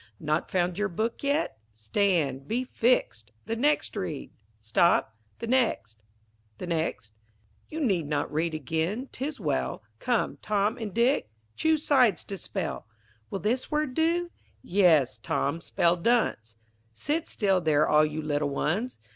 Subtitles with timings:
[0.19, 1.59] Not found your book yet?
[1.73, 6.01] Stand be fix'd The next read, stop the next
[6.57, 7.13] the next.
[7.69, 9.83] You need not read again, 'tis well.
[9.99, 12.87] Come, Tom and Dick, choose sides to spell.
[13.29, 14.31] Will this word do?
[14.63, 16.55] Yes, Tom spell dunce.
[16.95, 18.97] Sit still there all you little ones.